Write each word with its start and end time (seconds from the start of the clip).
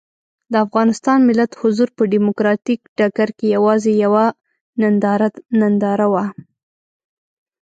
د 0.51 0.53
افغانستان 0.65 1.19
ملت 1.29 1.51
حضور 1.61 1.89
په 1.97 2.03
ډیموکراتیک 2.13 2.79
ډګر 2.97 3.29
کې 3.37 3.47
یوازې 3.55 3.91
یوه 4.03 4.25
ننداره 5.59 6.07
وه. 6.13 6.25